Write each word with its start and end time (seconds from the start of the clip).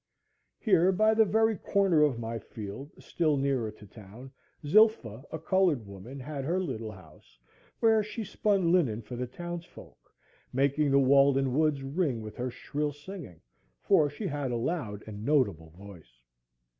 Here, 0.57 0.91
by 0.91 1.13
the 1.13 1.25
very 1.25 1.55
corner 1.55 2.01
of 2.01 2.17
my 2.17 2.39
field, 2.39 2.89
still 2.97 3.37
nearer 3.37 3.69
to 3.69 3.85
town, 3.85 4.31
Zilpha, 4.65 5.23
a 5.31 5.37
colored 5.37 5.85
woman, 5.85 6.19
had 6.19 6.43
her 6.43 6.59
little 6.59 6.91
house, 6.91 7.37
where 7.81 8.01
she 8.01 8.23
spun 8.23 8.71
linen 8.71 9.03
for 9.03 9.15
the 9.15 9.27
townsfolk, 9.27 10.11
making 10.51 10.89
the 10.89 10.97
Walden 10.97 11.53
Woods 11.53 11.83
ring 11.83 12.23
with 12.23 12.35
her 12.37 12.49
shrill 12.49 12.91
singing, 12.93 13.41
for 13.83 14.09
she 14.09 14.25
had 14.25 14.49
a 14.49 14.57
loud 14.57 15.03
and 15.05 15.23
notable 15.23 15.69
voice. 15.69 16.23